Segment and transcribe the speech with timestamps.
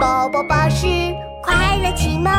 [0.00, 0.86] 宝宝巴士
[1.42, 2.32] 快乐启蒙。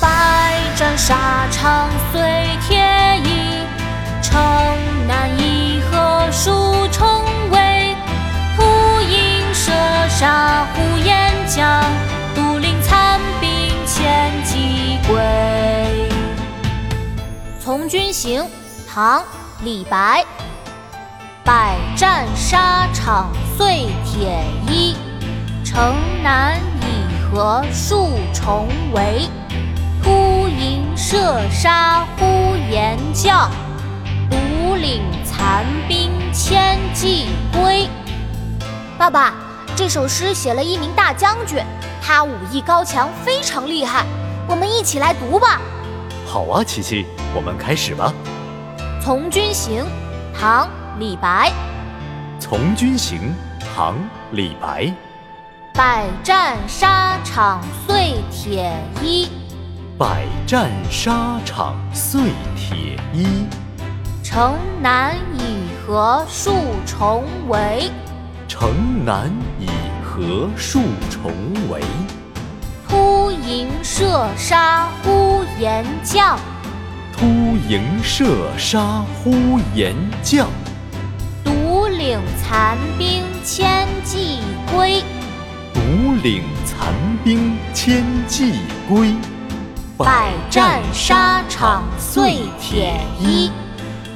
[0.00, 2.20] 百战沙场碎
[2.68, 2.78] 铁
[17.88, 18.42] 军行》
[18.86, 19.20] 唐·
[19.62, 20.24] 李白。
[21.44, 24.94] 百战沙场碎铁衣，
[25.64, 29.26] 城南一河数重围。
[30.02, 33.50] 突营射杀呼延将，
[34.30, 37.88] 独领残兵千骑归。
[38.98, 39.32] 爸爸，
[39.74, 41.64] 这首诗写了一名大将军，
[42.02, 44.04] 他武艺高强，非常厉害。
[44.46, 45.60] 我们一起来读吧。
[46.30, 48.12] 好啊，琪琪，我们开始吧。
[49.02, 49.82] 《从军行》
[50.38, 50.66] 唐·
[50.98, 51.50] 李白。
[52.38, 53.18] 《从军行》
[53.74, 53.94] 唐·
[54.32, 54.92] 李白。
[55.72, 59.28] 百战沙场碎铁衣。
[59.96, 62.20] 百战沙场碎
[62.54, 63.46] 铁衣，
[64.22, 66.52] 城南已合数
[66.86, 67.90] 重围。
[68.46, 69.66] 城南已
[70.04, 71.32] 合数重
[71.70, 71.80] 围。
[73.48, 76.38] 突营射杀呼延将，
[77.16, 77.24] 突
[77.66, 80.46] 营射杀呼延将，
[81.42, 84.40] 独领残兵千骑
[84.70, 85.02] 归。
[85.72, 85.80] 独
[86.22, 86.92] 领残
[87.24, 88.52] 兵千骑
[88.86, 89.14] 归。
[89.96, 93.50] 百战沙场碎铁衣，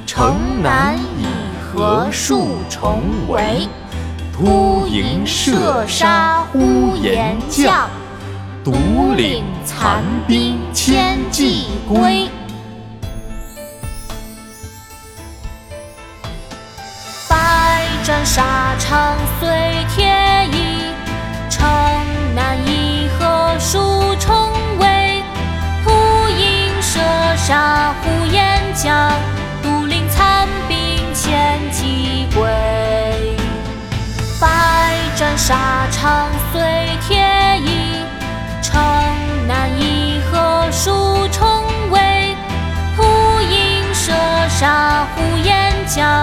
[0.05, 1.25] 城南一
[1.59, 3.67] 河数重围。
[4.31, 7.89] 突营射杀呼延将，
[8.63, 12.29] 独领残兵千骑归。
[17.29, 19.49] 百战沙场碎
[19.93, 20.07] 铁
[20.53, 20.93] 衣，
[21.49, 21.67] 城
[22.33, 24.49] 南一河数重
[24.79, 25.21] 围。
[25.83, 25.91] 突
[26.29, 27.01] 营射
[27.35, 29.11] 杀呼延将，
[29.61, 30.77] 独领残兵
[31.13, 32.45] 千骑归。
[34.39, 36.61] 百战沙场碎
[37.05, 37.17] 铁
[44.63, 46.22] 沙湖眼角。